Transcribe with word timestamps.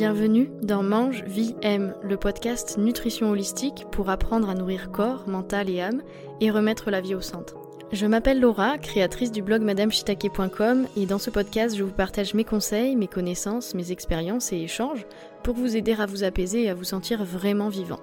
Bienvenue 0.00 0.50
dans 0.62 0.82
Mange, 0.82 1.24
Vie, 1.24 1.54
Aime, 1.60 1.94
le 2.02 2.16
podcast 2.16 2.78
Nutrition 2.78 3.28
Holistique 3.28 3.84
pour 3.92 4.08
apprendre 4.08 4.48
à 4.48 4.54
nourrir 4.54 4.90
corps, 4.90 5.28
mental 5.28 5.68
et 5.68 5.82
âme 5.82 6.00
et 6.40 6.50
remettre 6.50 6.90
la 6.90 7.02
vie 7.02 7.14
au 7.14 7.20
centre. 7.20 7.56
Je 7.92 8.06
m'appelle 8.06 8.40
Laura, 8.40 8.78
créatrice 8.78 9.30
du 9.30 9.42
blog 9.42 9.60
madameshitake.com 9.60 10.86
et 10.96 11.04
dans 11.04 11.18
ce 11.18 11.28
podcast 11.28 11.76
je 11.76 11.84
vous 11.84 11.92
partage 11.92 12.32
mes 12.32 12.44
conseils, 12.44 12.96
mes 12.96 13.08
connaissances, 13.08 13.74
mes 13.74 13.92
expériences 13.92 14.54
et 14.54 14.62
échanges 14.62 15.04
pour 15.42 15.54
vous 15.54 15.76
aider 15.76 15.92
à 15.92 16.06
vous 16.06 16.24
apaiser 16.24 16.62
et 16.62 16.70
à 16.70 16.74
vous 16.74 16.84
sentir 16.84 17.22
vraiment 17.22 17.68
vivant. 17.68 18.00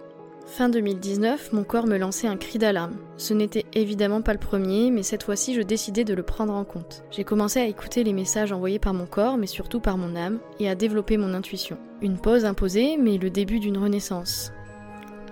Fin 0.48 0.70
2019, 0.70 1.52
mon 1.52 1.66
corps 1.66 1.86
me 1.88 1.98
lançait 1.98 2.26
un 2.26 2.38
cri 2.38 2.58
d'alarme. 2.58 2.96
Ce 3.18 3.34
n'était 3.34 3.66
évidemment 3.74 4.22
pas 4.22 4.32
le 4.32 4.40
premier, 4.40 4.92
mais 4.92 5.04
cette 5.04 5.24
fois-ci 5.24 5.54
je 5.54 5.62
décidais 5.62 6.06
de 6.06 6.14
le 6.14 6.24
prendre 6.24 6.54
en 6.54 6.64
compte. 6.64 7.04
J'ai 7.12 7.26
commencé 7.26 7.60
à 7.60 7.66
écouter 7.66 8.04
les 8.06 8.14
messages 8.14 8.54
envoyés 8.54 8.80
par 8.80 8.94
mon 8.94 9.06
corps, 9.06 9.38
mais 9.38 9.46
surtout 9.46 9.82
par 9.82 9.98
mon 9.98 10.16
âme, 10.16 10.40
et 10.60 10.70
à 10.70 10.74
développer 10.74 11.18
mon 11.18 11.34
intuition. 11.34 11.78
Une 12.02 12.18
pause 12.18 12.46
imposée, 12.46 12.98
mais 12.98 13.18
le 13.18 13.30
début 13.30 13.60
d'une 13.60 13.78
renaissance. 13.78 14.54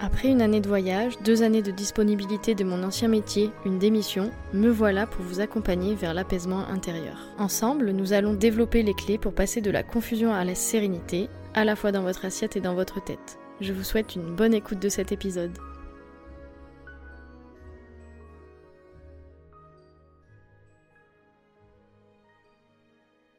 Après 0.01 0.27
une 0.27 0.41
année 0.41 0.59
de 0.59 0.67
voyage, 0.67 1.17
deux 1.23 1.43
années 1.43 1.61
de 1.61 1.71
disponibilité 1.71 2.53
de 2.53 2.65
mon 2.65 2.83
ancien 2.83 3.07
métier, 3.07 3.51
une 3.65 3.79
démission, 3.79 4.31
me 4.53 4.69
voilà 4.69 5.07
pour 5.07 5.23
vous 5.23 5.39
accompagner 5.39 5.95
vers 5.95 6.13
l'apaisement 6.13 6.67
intérieur. 6.67 7.29
Ensemble, 7.39 7.91
nous 7.91 8.11
allons 8.11 8.33
développer 8.33 8.83
les 8.83 8.93
clés 8.93 9.17
pour 9.17 9.33
passer 9.33 9.61
de 9.61 9.71
la 9.71 9.81
confusion 9.81 10.33
à 10.33 10.43
la 10.43 10.55
sérénité, 10.55 11.29
à 11.53 11.63
la 11.63 11.77
fois 11.77 11.93
dans 11.93 12.03
votre 12.03 12.25
assiette 12.25 12.57
et 12.57 12.61
dans 12.61 12.75
votre 12.75 13.01
tête. 13.01 13.39
Je 13.61 13.71
vous 13.71 13.85
souhaite 13.85 14.15
une 14.15 14.35
bonne 14.35 14.53
écoute 14.53 14.79
de 14.79 14.89
cet 14.89 15.13
épisode. 15.13 15.57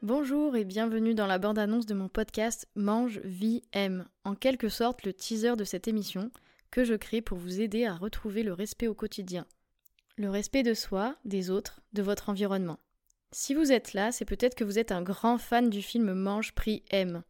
Bonjour 0.00 0.56
et 0.56 0.64
bienvenue 0.64 1.14
dans 1.14 1.26
la 1.26 1.38
bande-annonce 1.38 1.84
de 1.84 1.92
mon 1.92 2.08
podcast 2.08 2.66
Mange, 2.76 3.20
Vie, 3.24 3.62
Aime, 3.72 4.06
en 4.24 4.34
quelque 4.34 4.70
sorte 4.70 5.04
le 5.04 5.12
teaser 5.12 5.54
de 5.54 5.64
cette 5.64 5.86
émission 5.86 6.30
que 6.70 6.84
je 6.84 6.94
crée 6.94 7.20
pour 7.20 7.36
vous 7.36 7.60
aider 7.60 7.84
à 7.84 7.94
retrouver 7.94 8.42
le 8.42 8.54
respect 8.54 8.86
au 8.86 8.94
quotidien. 8.94 9.46
Le 10.16 10.30
respect 10.30 10.62
de 10.62 10.72
soi, 10.72 11.16
des 11.26 11.50
autres, 11.50 11.82
de 11.92 12.00
votre 12.00 12.30
environnement. 12.30 12.78
Si 13.32 13.52
vous 13.52 13.70
êtes 13.70 13.92
là, 13.92 14.12
c'est 14.12 14.24
peut-être 14.24 14.54
que 14.54 14.64
vous 14.64 14.78
êtes 14.78 14.92
un 14.92 15.02
grand 15.02 15.36
fan 15.36 15.68
du 15.68 15.82
film 15.82 16.14
Mange, 16.14 16.54
Prie, 16.54 16.84
Aime. 16.88 17.22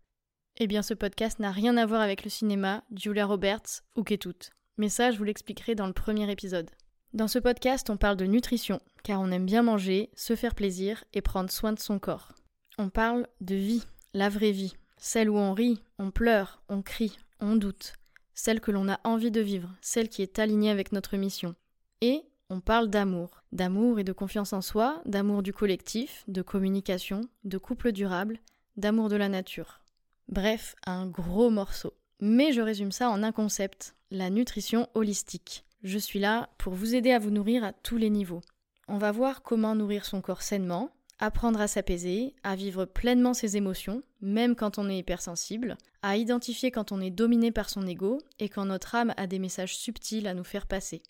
Eh 0.58 0.66
bien, 0.66 0.80
ce 0.80 0.94
podcast 0.94 1.38
n'a 1.38 1.50
rien 1.50 1.76
à 1.76 1.84
voir 1.84 2.00
avec 2.00 2.24
le 2.24 2.30
cinéma, 2.30 2.82
Julia 2.94 3.26
Roberts 3.26 3.82
ou 3.94 4.02
Ketut. 4.02 4.50
Mais 4.78 4.88
ça, 4.88 5.10
je 5.10 5.18
vous 5.18 5.24
l'expliquerai 5.24 5.74
dans 5.74 5.86
le 5.86 5.92
premier 5.92 6.30
épisode. 6.30 6.70
Dans 7.12 7.28
ce 7.28 7.38
podcast, 7.38 7.90
on 7.90 7.98
parle 7.98 8.16
de 8.16 8.24
nutrition, 8.24 8.80
car 9.02 9.20
on 9.20 9.30
aime 9.30 9.44
bien 9.44 9.62
manger, 9.62 10.08
se 10.16 10.34
faire 10.34 10.54
plaisir 10.54 11.04
et 11.12 11.20
prendre 11.20 11.50
soin 11.50 11.74
de 11.74 11.78
son 11.78 11.98
corps. 11.98 12.32
On 12.78 12.88
parle 12.88 13.26
de 13.42 13.54
vie, 13.54 13.82
la 14.14 14.30
vraie 14.30 14.52
vie, 14.52 14.74
celle 14.96 15.28
où 15.28 15.36
on 15.36 15.52
rit, 15.52 15.82
on 15.98 16.10
pleure, 16.10 16.62
on 16.70 16.80
crie, 16.80 17.18
on 17.38 17.56
doute, 17.56 17.92
celle 18.32 18.60
que 18.60 18.70
l'on 18.70 18.88
a 18.88 18.98
envie 19.04 19.30
de 19.30 19.42
vivre, 19.42 19.74
celle 19.82 20.08
qui 20.08 20.22
est 20.22 20.38
alignée 20.38 20.70
avec 20.70 20.90
notre 20.90 21.18
mission. 21.18 21.54
Et 22.00 22.22
on 22.48 22.60
parle 22.60 22.88
d'amour, 22.88 23.42
d'amour 23.52 23.98
et 23.98 24.04
de 24.04 24.12
confiance 24.12 24.54
en 24.54 24.62
soi, 24.62 25.02
d'amour 25.04 25.42
du 25.42 25.52
collectif, 25.52 26.24
de 26.28 26.40
communication, 26.40 27.20
de 27.44 27.58
couple 27.58 27.92
durable, 27.92 28.38
d'amour 28.78 29.10
de 29.10 29.16
la 29.16 29.28
nature. 29.28 29.80
Bref, 30.28 30.74
un 30.86 31.06
gros 31.06 31.50
morceau. 31.50 31.94
Mais 32.20 32.52
je 32.52 32.60
résume 32.60 32.92
ça 32.92 33.10
en 33.10 33.22
un 33.22 33.32
concept, 33.32 33.94
la 34.10 34.30
nutrition 34.30 34.88
holistique. 34.94 35.64
Je 35.82 35.98
suis 35.98 36.18
là 36.18 36.48
pour 36.58 36.74
vous 36.74 36.94
aider 36.94 37.12
à 37.12 37.18
vous 37.18 37.30
nourrir 37.30 37.62
à 37.62 37.72
tous 37.72 37.96
les 37.96 38.10
niveaux. 38.10 38.40
On 38.88 38.98
va 38.98 39.12
voir 39.12 39.42
comment 39.42 39.74
nourrir 39.74 40.04
son 40.04 40.20
corps 40.20 40.42
sainement, 40.42 40.90
apprendre 41.18 41.60
à 41.60 41.68
s'apaiser, 41.68 42.34
à 42.42 42.56
vivre 42.56 42.84
pleinement 42.84 43.34
ses 43.34 43.56
émotions, 43.56 44.02
même 44.20 44.56
quand 44.56 44.78
on 44.78 44.88
est 44.88 44.98
hypersensible, 44.98 45.76
à 46.02 46.16
identifier 46.16 46.70
quand 46.70 46.92
on 46.92 47.00
est 47.00 47.10
dominé 47.10 47.52
par 47.52 47.70
son 47.70 47.86
ego 47.86 48.18
et 48.38 48.48
quand 48.48 48.64
notre 48.64 48.94
âme 48.94 49.14
a 49.16 49.26
des 49.26 49.38
messages 49.38 49.76
subtils 49.76 50.26
à 50.26 50.34
nous 50.34 50.44
faire 50.44 50.66
passer. 50.66 51.02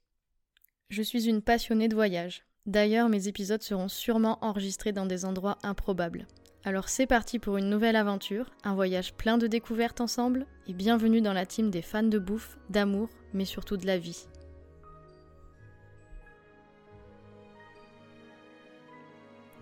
Je 0.91 1.03
suis 1.03 1.27
une 1.27 1.43
passionnée 1.43 1.89
de 1.89 1.95
voyage. 1.95 2.45
D'ailleurs, 2.67 3.09
mes 3.09 3.29
épisodes 3.29 3.63
seront 3.63 3.89
sûrement 3.89 4.39
enregistrés 4.45 4.93
dans 4.93 5.07
des 5.07 5.25
endroits 5.25 5.59
improbables. 5.63 6.27
Alors 6.67 6.89
c'est 6.89 7.07
parti 7.07 7.39
pour 7.39 7.59
une 7.59 7.71
nouvelle 7.71 7.95
aventure, 7.95 8.51
un 8.65 8.75
voyage 8.75 9.15
plein 9.15 9.39
de 9.39 9.47
découvertes 9.47 10.01
ensemble, 10.01 10.47
et 10.67 10.73
bienvenue 10.73 11.21
dans 11.21 11.33
la 11.33 11.47
team 11.47 11.71
des 11.71 11.81
fans 11.81 12.03
de 12.03 12.19
bouffe, 12.19 12.59
d'amour, 12.71 13.09
mais 13.33 13.45
surtout 13.45 13.77
de 13.77 13.87
la 13.87 13.99
vie. 13.99 14.27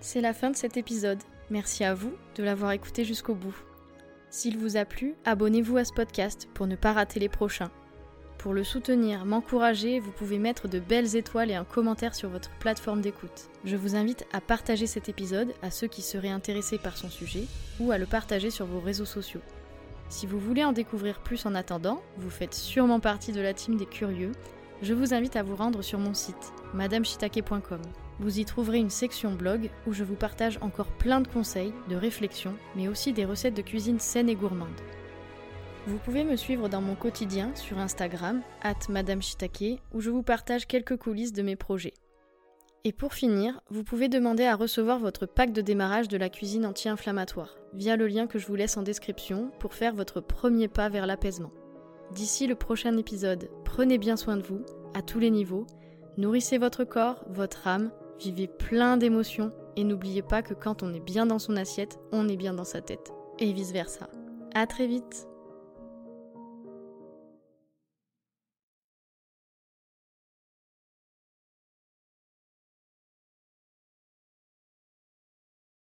C'est 0.00 0.22
la 0.22 0.32
fin 0.32 0.50
de 0.50 0.56
cet 0.56 0.78
épisode. 0.78 1.20
Merci 1.50 1.84
à 1.84 1.92
vous 1.92 2.14
de 2.36 2.42
l'avoir 2.42 2.72
écouté 2.72 3.04
jusqu'au 3.04 3.34
bout. 3.34 3.54
S'il 4.30 4.56
vous 4.56 4.78
a 4.78 4.86
plu, 4.86 5.14
abonnez-vous 5.26 5.76
à 5.76 5.84
ce 5.84 5.92
podcast 5.92 6.48
pour 6.54 6.66
ne 6.66 6.74
pas 6.74 6.94
rater 6.94 7.20
les 7.20 7.28
prochains. 7.28 7.70
Pour 8.44 8.52
le 8.52 8.62
soutenir, 8.62 9.24
m'encourager, 9.24 10.00
vous 10.00 10.10
pouvez 10.10 10.38
mettre 10.38 10.68
de 10.68 10.78
belles 10.78 11.16
étoiles 11.16 11.50
et 11.50 11.54
un 11.54 11.64
commentaire 11.64 12.14
sur 12.14 12.28
votre 12.28 12.50
plateforme 12.58 13.00
d'écoute. 13.00 13.48
Je 13.64 13.74
vous 13.74 13.96
invite 13.96 14.26
à 14.34 14.42
partager 14.42 14.86
cet 14.86 15.08
épisode 15.08 15.54
à 15.62 15.70
ceux 15.70 15.86
qui 15.86 16.02
seraient 16.02 16.28
intéressés 16.28 16.76
par 16.76 16.98
son 16.98 17.08
sujet 17.08 17.44
ou 17.80 17.90
à 17.90 17.96
le 17.96 18.04
partager 18.04 18.50
sur 18.50 18.66
vos 18.66 18.80
réseaux 18.80 19.06
sociaux. 19.06 19.40
Si 20.10 20.26
vous 20.26 20.38
voulez 20.38 20.62
en 20.62 20.72
découvrir 20.72 21.20
plus 21.20 21.46
en 21.46 21.54
attendant, 21.54 22.02
vous 22.18 22.28
faites 22.28 22.52
sûrement 22.52 23.00
partie 23.00 23.32
de 23.32 23.40
la 23.40 23.54
team 23.54 23.78
des 23.78 23.86
curieux, 23.86 24.32
je 24.82 24.92
vous 24.92 25.14
invite 25.14 25.36
à 25.36 25.42
vous 25.42 25.56
rendre 25.56 25.80
sur 25.80 25.98
mon 25.98 26.12
site, 26.12 26.52
madameshitake.com. 26.74 27.80
Vous 28.20 28.40
y 28.40 28.44
trouverez 28.44 28.76
une 28.76 28.90
section 28.90 29.32
blog 29.32 29.70
où 29.86 29.94
je 29.94 30.04
vous 30.04 30.16
partage 30.16 30.58
encore 30.60 30.88
plein 30.88 31.22
de 31.22 31.28
conseils, 31.28 31.72
de 31.88 31.96
réflexions, 31.96 32.56
mais 32.76 32.88
aussi 32.88 33.14
des 33.14 33.24
recettes 33.24 33.56
de 33.56 33.62
cuisine 33.62 34.00
saines 34.00 34.28
et 34.28 34.36
gourmandes. 34.36 34.68
Vous 35.86 35.98
pouvez 35.98 36.24
me 36.24 36.36
suivre 36.36 36.70
dans 36.70 36.80
mon 36.80 36.94
quotidien 36.94 37.54
sur 37.54 37.78
Instagram, 37.78 38.40
at 38.62 38.88
Madame 38.88 39.20
Shitake, 39.20 39.82
où 39.92 40.00
je 40.00 40.08
vous 40.08 40.22
partage 40.22 40.66
quelques 40.66 40.96
coulisses 40.96 41.34
de 41.34 41.42
mes 41.42 41.56
projets. 41.56 41.92
Et 42.84 42.92
pour 42.92 43.12
finir, 43.12 43.60
vous 43.68 43.84
pouvez 43.84 44.08
demander 44.08 44.44
à 44.44 44.56
recevoir 44.56 44.98
votre 44.98 45.26
pack 45.26 45.52
de 45.52 45.60
démarrage 45.60 46.08
de 46.08 46.16
la 46.16 46.30
cuisine 46.30 46.64
anti-inflammatoire, 46.64 47.58
via 47.74 47.96
le 47.96 48.06
lien 48.06 48.26
que 48.26 48.38
je 48.38 48.46
vous 48.46 48.54
laisse 48.54 48.78
en 48.78 48.82
description 48.82 49.50
pour 49.58 49.74
faire 49.74 49.94
votre 49.94 50.22
premier 50.22 50.68
pas 50.68 50.88
vers 50.88 51.06
l'apaisement. 51.06 51.52
D'ici 52.12 52.46
le 52.46 52.54
prochain 52.54 52.96
épisode, 52.96 53.50
prenez 53.66 53.98
bien 53.98 54.16
soin 54.16 54.38
de 54.38 54.42
vous, 54.42 54.62
à 54.94 55.02
tous 55.02 55.18
les 55.18 55.30
niveaux, 55.30 55.66
nourrissez 56.16 56.56
votre 56.56 56.84
corps, 56.84 57.26
votre 57.28 57.68
âme, 57.68 57.90
vivez 58.20 58.48
plein 58.48 58.96
d'émotions, 58.96 59.52
et 59.76 59.84
n'oubliez 59.84 60.22
pas 60.22 60.40
que 60.40 60.54
quand 60.54 60.82
on 60.82 60.94
est 60.94 61.04
bien 61.04 61.26
dans 61.26 61.38
son 61.38 61.56
assiette, 61.56 61.98
on 62.10 62.26
est 62.26 62.36
bien 62.36 62.54
dans 62.54 62.64
sa 62.64 62.80
tête. 62.80 63.12
Et 63.38 63.52
vice 63.52 63.72
versa. 63.72 64.08
À 64.54 64.66
très 64.66 64.86
vite 64.86 65.26